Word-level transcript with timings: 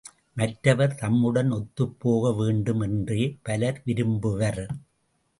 மற்றவர் 0.33 0.95
தம்முடன் 0.95 1.51
ஒத்துப்போக 1.51 2.31
வேண்டும் 2.35 2.79
என்றே 2.79 3.37
பலர் 3.43 3.81
விரும்புவர். 3.85 4.61